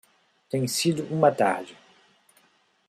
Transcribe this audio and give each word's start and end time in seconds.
Tem 0.49 0.67
sido 0.67 1.03
uma 1.13 1.31
tarde. 1.31 1.77